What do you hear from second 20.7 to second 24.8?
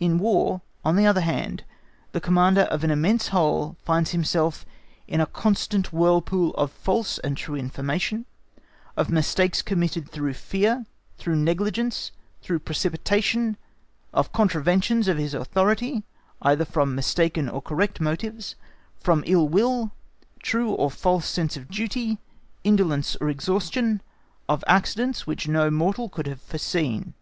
or false sense of duty, indolence or exhaustion, of